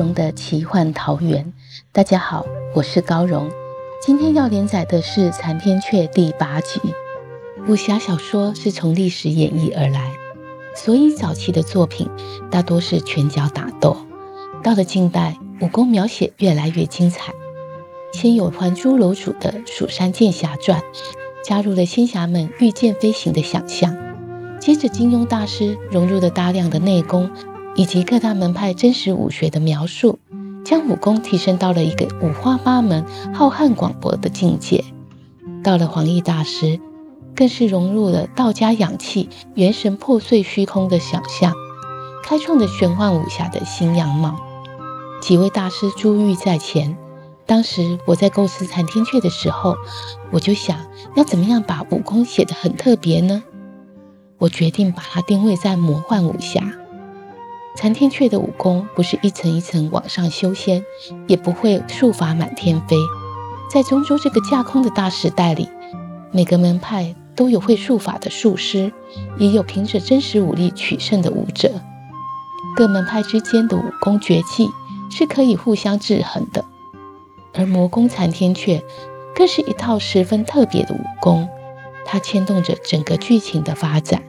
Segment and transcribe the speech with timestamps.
[0.00, 1.52] 荣的奇幻桃源。
[1.92, 3.50] 大家好，我是高荣。
[4.00, 6.80] 今天要连载的是《残天阙》第八集。
[7.68, 10.10] 武侠小说是从历史演绎而来，
[10.74, 12.08] 所以早期的作品
[12.50, 13.94] 大多是拳脚打斗。
[14.62, 17.34] 到了近代，武功描写越来越精彩。
[18.14, 20.80] 先有《还珠楼主》的《蜀山剑侠传》，
[21.44, 23.94] 加入了仙侠们御剑飞行的想象。
[24.58, 27.30] 接着，金庸大师融入了大量的内功。
[27.76, 30.18] 以及各大门派真实武学的描述，
[30.64, 34.84] 将武功提升到了一个五花八门、浩瀚广博的境界。
[35.62, 36.80] 到了黄易大师，
[37.34, 41.54] 更是融入了道家养气、元神破碎虚空的想象，
[42.22, 44.36] 开创了玄幻武侠的新样貌。
[45.20, 46.96] 几位大师珠玉在前，
[47.46, 49.76] 当时我在构思《残天阙》的时候，
[50.30, 50.78] 我就想
[51.14, 53.42] 要怎么样把武功写得很特别呢？
[54.38, 56.72] 我决定把它定位在魔幻武侠。
[57.76, 60.84] 残天阙的武功不是一层一层往上修仙，
[61.26, 62.96] 也不会术法满天飞。
[63.72, 65.68] 在中州这个架空的大时代里，
[66.32, 68.92] 每个门派都有会术法的术师，
[69.38, 71.70] 也有凭着真实武力取胜的武者。
[72.76, 74.68] 各门派之间的武功绝技
[75.10, 76.64] 是可以互相制衡的。
[77.54, 78.82] 而魔功残天阙
[79.34, 81.48] 更是一套十分特别的武功，
[82.04, 84.22] 它牵动着整个剧情的发展。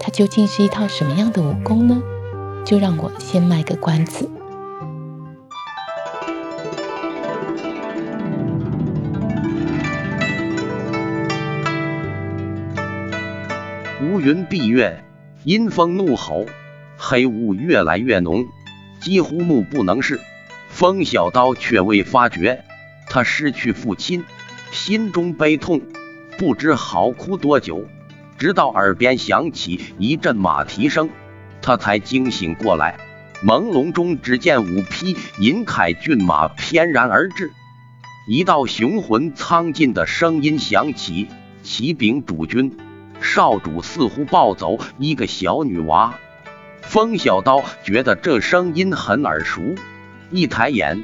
[0.00, 2.00] 它究竟是一套什么样的武功呢？
[2.64, 4.28] 就让我先卖个关子。
[14.00, 15.02] 乌云蔽月，
[15.44, 16.46] 阴风怒吼，
[16.96, 18.46] 黑雾越来越浓，
[19.00, 20.20] 几乎目不能视。
[20.68, 22.64] 风小刀却未发觉，
[23.08, 24.24] 他失去父亲，
[24.70, 25.80] 心中悲痛，
[26.38, 27.84] 不知嚎哭多久，
[28.38, 31.10] 直到耳边响起一阵马蹄声。
[31.68, 32.96] 他才惊醒过来，
[33.44, 37.52] 朦胧中只见五匹银铠骏马翩然而至，
[38.26, 41.28] 一道雄浑苍劲的声音响起
[41.62, 42.74] ：“启禀主君，
[43.20, 46.14] 少主似乎抱走一个小女娃。”
[46.80, 49.60] 风小刀觉得这声音很耳熟，
[50.30, 51.02] 一抬眼，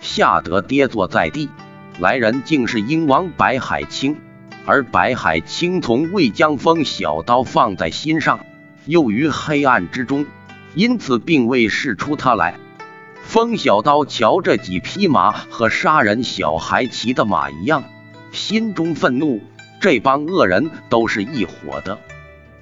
[0.00, 1.50] 吓得跌坐在地。
[1.98, 4.16] 来人竟是鹰王白海清，
[4.64, 8.40] 而白海清从未将风小刀放在心上。
[8.86, 10.24] 又于黑暗之中，
[10.74, 12.58] 因此并未试出他来。
[13.22, 17.84] 风小刀瞧这几匹马和杀人小孩骑的马一样，
[18.32, 19.42] 心中愤怒。
[19.78, 21.98] 这帮恶人都是一伙的。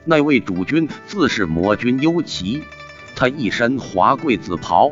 [0.05, 2.65] 那位主君自是魔君幽奇，
[3.15, 4.91] 他一身华贵紫袍，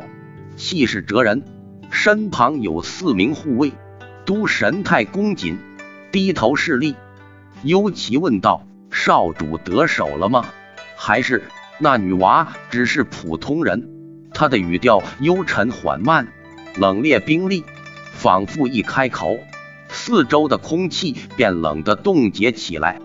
[0.55, 1.43] 气势哲人，
[1.91, 3.73] 身旁有四名护卫，
[4.25, 5.57] 都神态恭谨，
[6.11, 6.95] 低头侍立。
[7.63, 10.45] 幽奇问道：“少主得手了吗？”
[11.05, 11.43] 还是
[11.79, 13.89] 那女娃只是普通人？
[14.33, 16.29] 他的语调幽沉缓慢，
[16.77, 17.65] 冷冽冰厉，
[18.13, 19.37] 仿佛一开口，
[19.89, 23.01] 四周的空气便冷得冻结起来。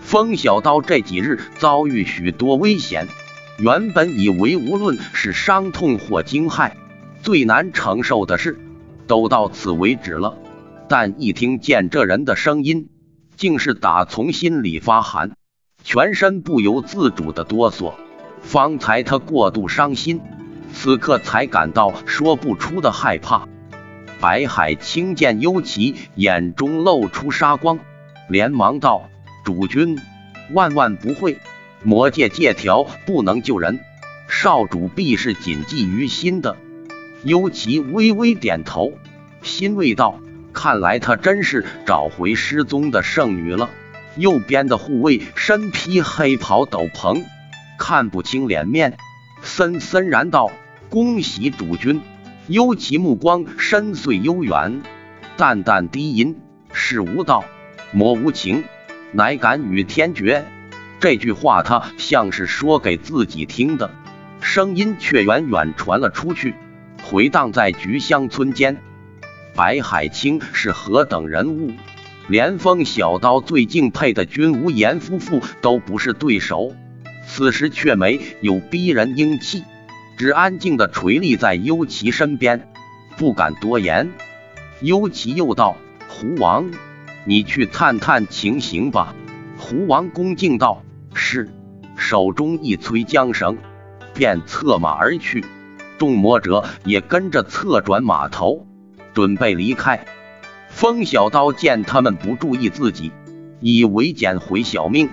[0.00, 3.08] 风小刀这几日遭遇许多危险，
[3.58, 6.72] 原本以为无论是伤痛或惊骇，
[7.22, 8.60] 最难承受的事
[9.06, 10.36] 都到此为止了，
[10.90, 12.90] 但一听见这人的声音，
[13.38, 15.32] 竟是打从心里发寒。
[15.84, 17.94] 全身不由自主的哆嗦，
[18.42, 20.20] 方才他过度伤心，
[20.72, 23.48] 此刻才感到说不出的害怕。
[24.20, 27.78] 白海清见幽奇眼中露出杀光，
[28.28, 29.08] 连忙道
[29.44, 29.98] ：“主君，
[30.52, 31.38] 万万不会，
[31.82, 33.80] 魔界借条不能救人，
[34.28, 36.56] 少主必是谨记于心的。”
[37.24, 38.92] 幽奇微微点头，
[39.42, 40.20] 欣慰道
[40.52, 43.70] ：“看来他真是找回失踪的圣女了。”
[44.16, 47.24] 右边的护卫身披黑袍斗篷，
[47.78, 48.96] 看不清脸面，
[49.42, 50.50] 森森然道
[50.90, 52.00] ：“恭喜主君。”
[52.48, 54.82] 幽其目光深邃悠远，
[55.36, 56.36] 淡淡低吟
[56.72, 57.44] ：“世无道，
[57.92, 58.64] 魔无情，
[59.12, 60.44] 乃敢与天绝。”
[60.98, 63.90] 这句话他像是说给自己听的，
[64.40, 66.54] 声音却远远传了出去，
[67.04, 68.82] 回荡在菊香村间。
[69.54, 71.72] 白海清是何等人物？
[72.30, 76.72] 连风小刀最敬佩的君无言夫妇都不是对手。
[77.26, 79.64] 此时却没有逼人英气，
[80.16, 82.68] 只安静的垂立在幽奇身边，
[83.18, 84.12] 不敢多言。
[84.80, 86.70] 幽奇又道：“胡王，
[87.24, 89.12] 你去探探情形吧。”
[89.58, 91.50] 胡王恭敬道：“是。”
[91.98, 93.58] 手中一催缰绳，
[94.14, 95.44] 便策马而去。
[95.98, 98.66] 众魔者也跟着侧转马头，
[99.14, 100.06] 准备离开。
[100.80, 103.12] 风小刀见他们不注意自己，
[103.60, 105.10] 以为捡回小命，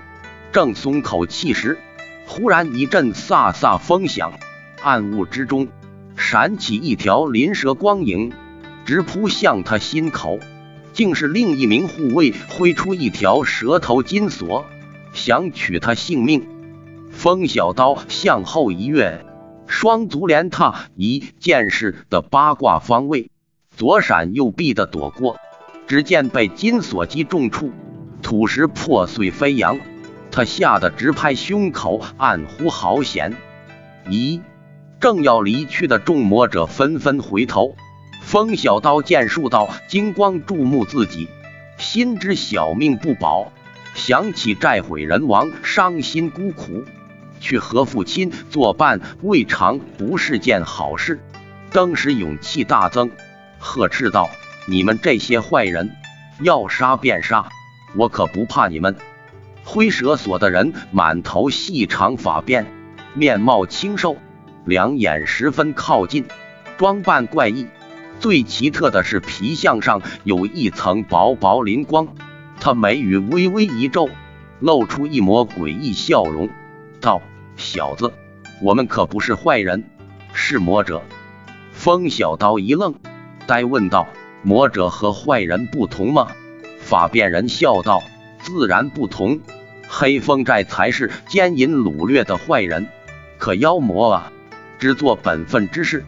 [0.50, 1.78] 正松口气时，
[2.26, 4.32] 忽然一阵飒飒风响，
[4.80, 5.68] 暗雾之中
[6.16, 8.32] 闪起一条鳞蛇光影，
[8.86, 10.38] 直扑向他心口。
[10.94, 14.64] 竟是另一名护卫挥出一条蛇头金锁，
[15.12, 16.48] 想取他性命。
[17.10, 19.22] 风小刀向后一跃。
[19.66, 23.30] 双足连踏一剑士的八卦方位，
[23.76, 25.36] 左闪右避的躲过，
[25.88, 27.72] 只见被金锁击中处，
[28.22, 29.80] 土石破碎飞扬，
[30.30, 33.34] 他吓得直拍胸口，暗呼好险！
[34.06, 34.42] 咦，
[35.00, 37.74] 正要离去的众魔者纷纷回头，
[38.20, 41.26] 风小刀见数道金光注目自己，
[41.78, 43.50] 心知小命不保，
[43.94, 46.84] 想起债毁人亡，伤心孤苦。
[47.40, 51.18] 去和父亲作伴，未尝不是件好事。
[51.72, 53.10] 当时勇气大增，
[53.58, 54.28] 呵斥道
[54.70, 55.96] ：“你们这些坏人，
[56.42, 57.48] 要杀便杀，
[57.96, 58.94] 我可不怕你们。”
[59.64, 62.66] 灰蛇所的人满头细长发辫，
[63.14, 64.18] 面貌清瘦，
[64.66, 66.26] 两眼十分靠近，
[66.76, 67.66] 装扮怪异。
[68.20, 72.08] 最奇特的是皮相上有一层薄薄灵光。
[72.60, 74.10] 他眉宇微微一皱，
[74.60, 76.50] 露出一抹诡异笑容。
[77.00, 77.22] 道
[77.56, 78.12] ：“小子，
[78.60, 79.84] 我们可不是坏人，
[80.34, 81.02] 是魔者。”
[81.72, 82.94] 风小刀一愣，
[83.46, 84.08] 呆问道
[84.42, 86.28] ：“魔者和坏人不同吗？”
[86.80, 88.02] 法变人笑道
[88.40, 89.40] ：“自然不同。
[89.88, 92.86] 黑风寨才是奸淫掳掠的坏人，
[93.38, 94.32] 可妖魔啊，
[94.78, 96.04] 只做本分之事。”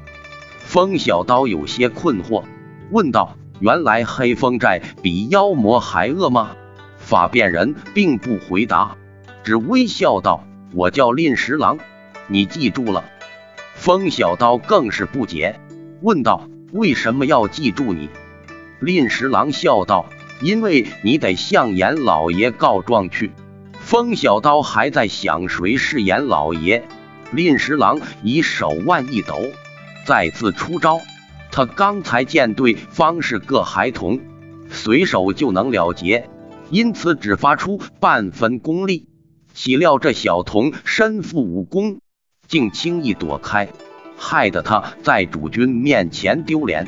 [0.58, 2.44] 风小刀有些困惑，
[2.90, 6.56] 问道：“原来黑风寨比妖魔还恶吗？”
[6.98, 8.96] 法变人并不回答，
[9.42, 10.44] 只微笑道。
[10.72, 11.78] 我叫令十郎，
[12.28, 13.04] 你记住了。
[13.74, 15.58] 风小刀更是不解，
[16.02, 18.08] 问道：“为什么要记住你？”
[18.80, 20.06] 令十郎笑道
[20.40, 23.32] ：“因为你得向严老爷告状去。”
[23.80, 26.84] 风小刀还在想谁是严老爷，
[27.32, 29.50] 令十郎以手腕一抖，
[30.06, 31.00] 再次出招。
[31.50, 34.20] 他刚才见对方是个孩童，
[34.70, 36.30] 随手就能了结，
[36.70, 39.08] 因此只发出半分功力。
[39.52, 42.00] 岂料这小童身负武功，
[42.46, 43.68] 竟轻易躲开，
[44.22, 46.86] 害得他在主君面前丢脸。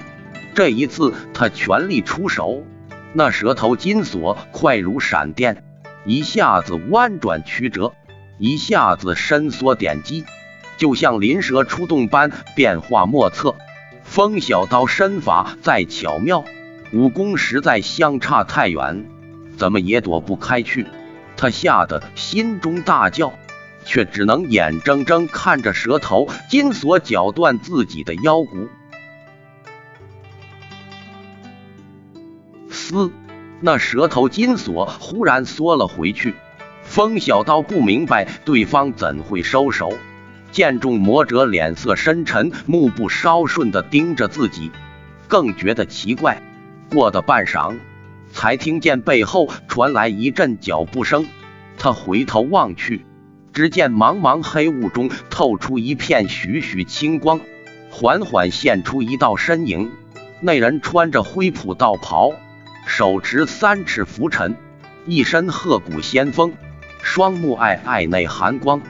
[0.54, 2.62] 这一次他全力出手，
[3.14, 5.64] 那蛇头金锁快如闪电，
[6.04, 7.94] 一下子弯转曲折，
[8.38, 10.26] 一下子伸缩点击，
[10.76, 13.56] 就像灵蛇出洞般变化莫测。
[14.04, 16.44] 风小刀身法再巧妙，
[16.92, 19.06] 武功实在相差太远，
[19.56, 20.86] 怎么也躲不开去。
[21.34, 23.32] 他吓得心中大叫，
[23.84, 28.68] 却只能眼睁睁看着蛇头金锁绞断自己的腰骨。
[32.70, 33.10] 嘶！
[33.60, 36.34] 那蛇头金锁忽然缩了回去。
[36.82, 39.92] 风小刀不明白对方怎会收手，
[40.50, 44.72] 见众魔者脸色深沉，目不稍顺地盯着自己，
[45.28, 46.42] 更觉得奇怪。
[46.90, 47.78] 过了半晌。
[48.34, 51.26] 才听见背后传来一阵脚步声，
[51.76, 53.04] 他回头望去，
[53.52, 57.40] 只见茫茫黑雾中透出一片徐徐青光，
[57.90, 59.90] 缓缓现出一道身影。
[60.40, 62.32] 那人穿着灰朴道袍，
[62.86, 64.56] 手持三尺拂尘，
[65.06, 66.54] 一身鹤骨仙风，
[67.02, 68.80] 双目爱爱内寒光，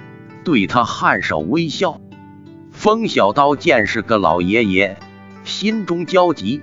[0.45, 2.01] 对他颔首微笑。
[2.71, 4.97] 风小刀见是个老爷爷，
[5.45, 6.63] 心中焦急，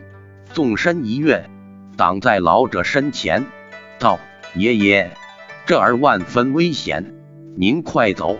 [0.53, 1.49] 纵身一跃。
[1.97, 3.45] 挡在老者身前，
[3.99, 4.19] 道
[4.55, 5.11] ：“爷爷，
[5.65, 7.13] 这儿万分危险，
[7.55, 8.37] 您快走。”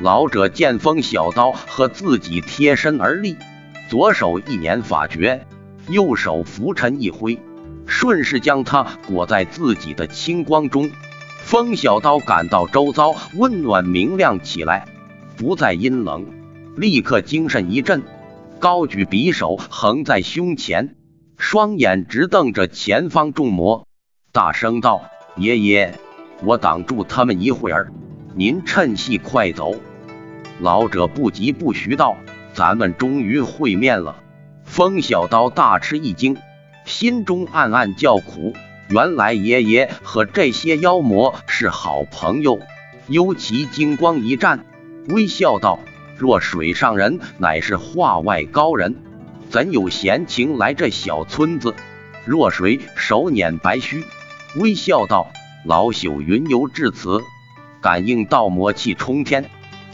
[0.00, 3.36] 老者见风小刀和自己贴身而立，
[3.90, 5.46] 左手一捻法诀，
[5.88, 7.38] 右手拂尘一挥，
[7.86, 10.90] 顺势将他裹在自己的青光中。
[11.42, 14.86] 风小刀感到周遭温暖明亮起来，
[15.36, 16.26] 不再阴冷，
[16.76, 18.02] 立刻精神一振，
[18.58, 20.96] 高举匕首横在胸前。
[21.36, 23.86] 双眼直瞪着前方众魔，
[24.32, 25.02] 大声道
[25.36, 25.98] ：“爷爷，
[26.42, 27.92] 我挡住他们一会儿，
[28.34, 29.74] 您趁隙快走。”
[30.60, 32.16] 老者不急不徐道
[32.52, 34.16] ：“咱们终于会面了。”
[34.64, 36.36] 风小刀大吃一惊，
[36.84, 38.54] 心中暗暗叫苦。
[38.88, 42.60] 原来爷爷和这些妖魔是好朋友。
[43.08, 44.64] 尤其金光一战，
[45.08, 45.80] 微笑道
[46.16, 48.96] ：“若水上人乃是画外高人，
[49.48, 51.74] 怎有闲情来这小村子？”
[52.24, 54.04] 若水手捻白须，
[54.56, 55.32] 微笑道
[55.64, 57.20] ：“老朽云游至此，
[57.80, 59.50] 感应到魔气冲天，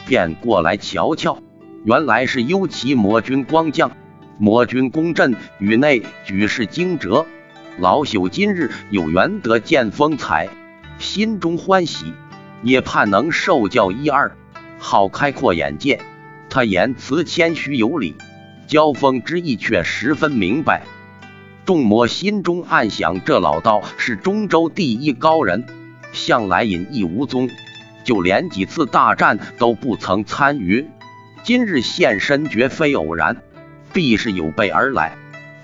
[0.07, 1.39] 便过来瞧瞧。
[1.85, 3.91] 原来是幽奇魔君光降。
[4.39, 7.25] 魔君攻阵宇内举世惊蛰，
[7.79, 10.49] 老朽今日有缘得见风采，
[10.99, 12.13] 心中欢喜。”
[12.63, 14.35] 也盼能受教一二，
[14.79, 16.01] 好开阔眼界。
[16.49, 18.17] 他言辞谦虚有礼，
[18.67, 20.83] 交锋之意却十分明白。
[21.67, 25.67] 众魔心中暗想：这老道是中州第一高人，
[26.13, 27.49] 向来隐逸无踪，
[28.07, 30.87] 就连几次大战都不曾参与。
[31.43, 33.37] 今日现身，绝非偶然，
[33.93, 35.19] 必是有备而来。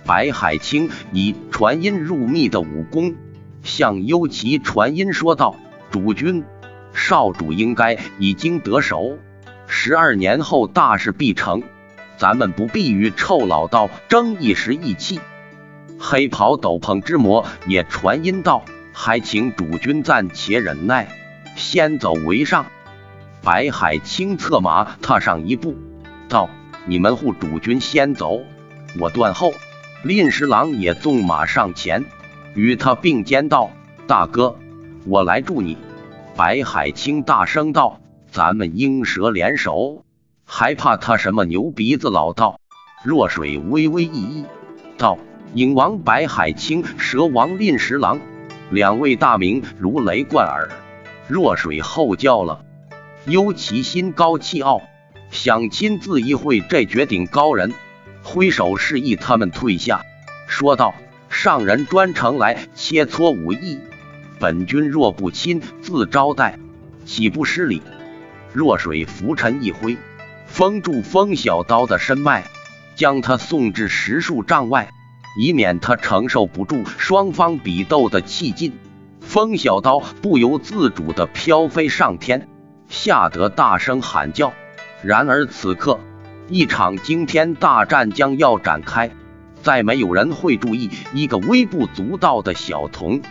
[0.05, 3.15] 白海清以传音入密的武功，
[3.63, 5.55] 向幽奇传音说道
[5.93, 6.45] ：“主君。”
[6.93, 9.17] 少主应该已经得手，
[9.69, 11.63] 十二年后大事必成，
[12.19, 15.21] 咱们不必与臭老道争一时意气。
[15.99, 21.09] 黑袍斗篷之魔也传音道：“还请主君暂且忍耐，
[21.57, 22.67] 先走为上。”
[23.43, 25.77] 白海清策马踏上一步，
[26.29, 26.49] 道
[26.87, 28.41] ：“你们护主君先走，
[29.01, 29.53] 我断后。”
[30.05, 32.05] 令十郎也纵马上前，
[32.57, 33.71] 与他并肩道
[34.09, 34.57] ：“大哥，
[35.07, 35.79] 我来助你。”
[36.35, 38.01] 白海清大声道
[38.33, 40.05] ：“咱们鹰蛇联手，
[40.45, 42.59] 还怕他什么牛鼻子老道？”
[43.07, 44.47] 若水微微一揖，
[44.99, 45.19] 道
[45.55, 48.19] ：“影王白海清，蛇王令十郎，
[48.71, 50.69] 两位大名如雷贯耳。”
[51.29, 52.65] 若水后叫了，
[53.27, 54.83] 幽其心高气傲，
[55.31, 57.73] 想亲自一会这绝顶高人，
[58.23, 60.03] 挥手示意他们退下，
[60.47, 60.95] 说道
[61.31, 63.79] ：“上人专程来切磋武艺。”
[64.39, 66.59] 本君若不亲自招待，
[67.05, 67.81] 岂不失礼？
[68.53, 69.97] 若水拂尘一挥，
[70.47, 72.45] 封住风小刀的身脉，
[72.97, 74.91] 将他送至十数丈外，
[75.39, 78.73] 以免他承受不住双方比斗的气劲。
[79.33, 82.51] 风小刀不由自主地飘飞上天，
[82.91, 84.53] 吓得大声喊叫。
[85.03, 85.99] 然而此刻，
[86.49, 89.11] 一场惊天大战将要展开，
[89.63, 93.23] 再没有人会注意一个微不足道的小童。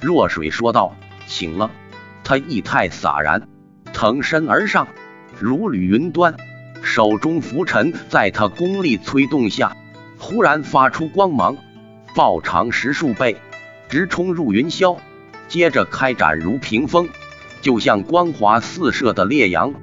[0.00, 0.96] 若水说道
[1.28, 1.70] ：“请了。”
[2.24, 3.48] 他意态洒然，
[3.92, 4.88] 腾身而上，
[5.38, 6.34] 如履云端，
[6.80, 9.76] 手中拂尘在他功力催动下，
[10.18, 11.58] 忽然发出光芒，
[12.14, 13.36] 暴长十数倍，
[13.88, 14.98] 直冲入云霄，
[15.48, 17.08] 接着开展如屏风，
[17.60, 19.74] 就像光华四射的烈阳，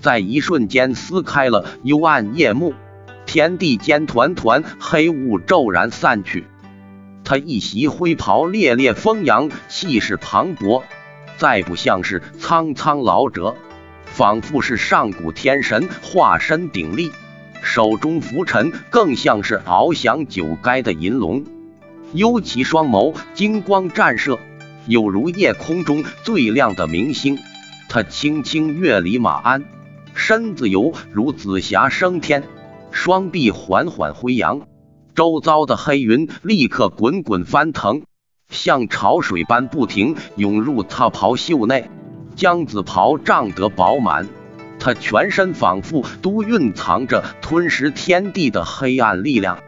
[0.00, 2.74] 在一瞬间撕开了幽暗夜幕，
[3.26, 6.46] 天地间团团黑雾骤然散去。
[7.22, 10.82] 他一袭灰袍，烈烈风扬，气势磅礴，
[11.38, 13.56] 再不像是苍苍老者，
[14.04, 17.12] 仿佛是上古天神化身鼎立。
[17.62, 21.44] 手中拂尘，更像是翱翔九垓的银龙。
[22.14, 24.38] 幽其双眸金光战射，
[24.86, 27.40] 有如夜空中最亮的明星。
[27.88, 29.64] 他轻轻跃离马鞍，
[30.14, 32.44] 身子犹如紫霞升天，
[32.92, 34.60] 双臂缓缓挥扬。
[35.16, 38.02] 周遭的黑云立刻滚滚翻腾，
[38.48, 41.90] 像潮水般不停涌入他袍袖内，
[42.36, 44.28] 将紫袍胀得饱满。
[44.78, 49.58] 他全身仿佛都蕴藏着吞噬天地的黑暗力量，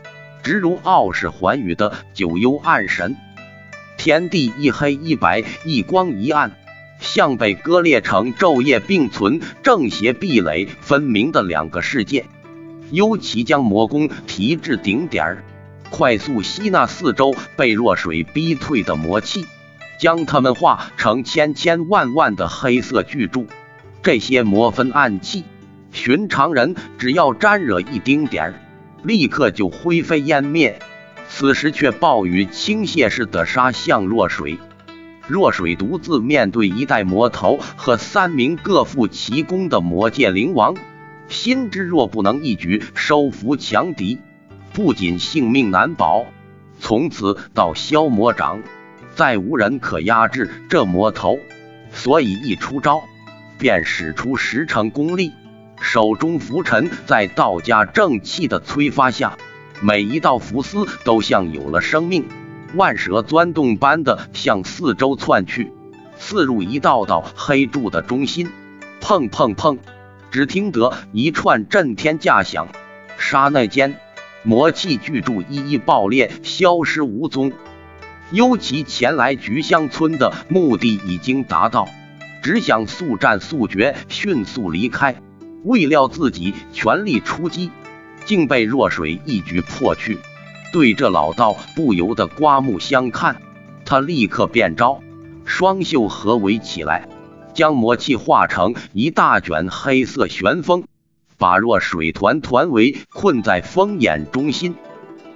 [0.47, 3.17] 直如傲视寰宇的九幽暗神。
[3.99, 6.53] 天地一黑一白，一光一暗，
[7.01, 12.27] 像被割裂成昼夜并存、正邪壁垒分明的两个世界。
[12.93, 15.43] 幽奇将魔功提至顶点，
[15.91, 19.47] 快速吸纳四周被弱水逼退的魔气，
[19.99, 23.49] 将它们化成千千万万的黑色巨柱。
[24.01, 25.43] 这些魔分暗器，
[25.91, 28.55] 寻常人只要沾惹一丁点儿，
[29.07, 30.79] 立刻就灰飞烟灭。
[31.29, 34.59] 此时却暴雨倾泻似的杀向若水。
[35.29, 40.75] 若水独自面对一代魔头和三名各负奇功的魔界灵王。
[41.29, 44.19] 心知若不能一举收服强敌，
[44.73, 46.25] 不仅性命难保，
[46.79, 48.63] 从此到消魔掌，
[49.17, 51.41] 再无人可压制这魔头。
[51.91, 53.03] 所以一出招，
[53.59, 55.33] 便使出十成功力。
[55.81, 59.37] 手中拂尘在道家正气的催发下，
[59.81, 62.27] 每一道符丝都像有了生命，
[62.75, 65.71] 万蛇钻洞般的向四周窜去，
[66.19, 68.49] 刺入一道道黑柱的中心。
[69.01, 69.79] 砰砰砰！
[70.31, 72.69] 只听得一串震天价响，
[73.19, 73.99] 刹那间，
[74.43, 77.53] 魔气巨柱一一爆裂，消失无踪。
[78.33, 81.89] 尤其前来菊香村的目的已经达到，
[82.43, 85.15] 只想速战速决，迅速离开。
[85.65, 87.71] 未料自己全力出击，
[88.25, 90.19] 竟被若水一举破去。
[90.73, 93.37] 对这老道不由得刮目相看。
[93.85, 95.01] 他立刻变招，
[95.45, 97.09] 双袖合围起来，
[97.55, 100.85] 将魔气化成一大卷黑色旋风。
[101.39, 104.75] 把若水团团围困在风眼中心，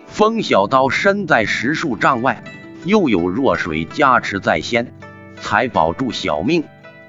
[0.06, 2.42] 风小刀身在十数丈外，
[2.84, 4.94] 又有若水加持在先，
[5.40, 6.64] 才保住小命，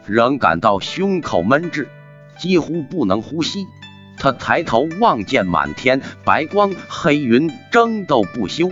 [0.05, 1.87] 仍感到胸口闷滞，
[2.41, 3.67] 几乎不能呼吸。
[4.17, 8.71] 他抬头望见满天白光，黑云争斗不休，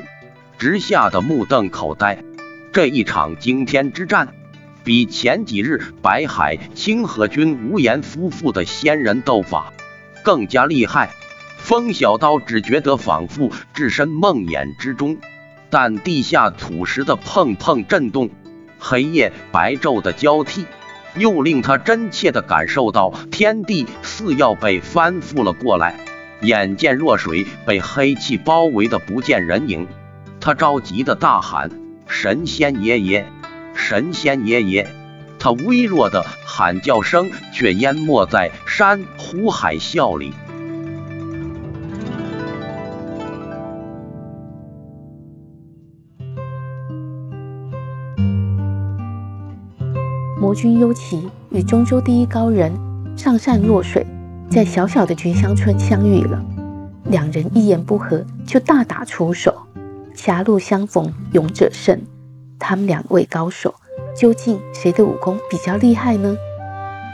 [0.57, 2.23] 直吓得目瞪口呆。
[2.73, 4.33] 这一场惊天之战，
[4.83, 9.71] 比前几日白海清河君无言夫妇的仙人斗法。
[10.23, 11.11] 更加厉害，
[11.57, 15.17] 风小刀只觉得仿佛置身梦魇之中，
[15.69, 18.29] 但地下土石的碰碰震动，
[18.79, 20.65] 黑夜白昼的交替，
[21.15, 25.95] 又令他真切地感受到天地似要被翻覆了过来。
[26.41, 29.87] 眼见若水被黑气包围的不见人影，
[30.39, 31.69] 他着急地大喊
[32.07, 33.25] ：“神仙爷爷，
[33.75, 34.87] 神仙爷爷！”
[35.37, 40.33] 他微弱的喊叫声却淹没在山呼海啸里。
[50.39, 52.71] 魔君幽奇与中州第一高人
[53.17, 54.07] 上善若水
[54.49, 56.41] 在小小的菊香村相遇了，
[57.03, 59.53] 两人一言不合就大打出手。
[60.13, 61.99] 狭路相逢勇者胜，
[62.57, 63.75] 他们两位高手。
[64.15, 66.35] 究竟谁的武功比较厉害呢？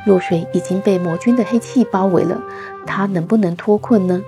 [0.06, 2.40] 若水已经被魔君的黑气包围了，
[2.86, 4.22] 他能不能脱困呢？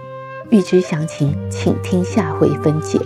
[0.49, 2.99] 欲知详情，请听下回分解。